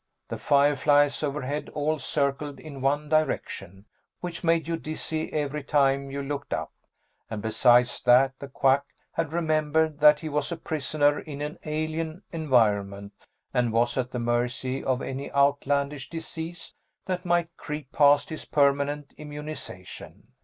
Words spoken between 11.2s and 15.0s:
an alien environment and was at the mercy